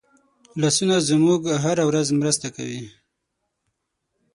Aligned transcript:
لاسونه 0.61 0.95
زموږ 1.09 1.41
هره 1.63 1.83
ورځي 1.89 2.13
مرسته 2.21 2.47
کوي 2.55 2.83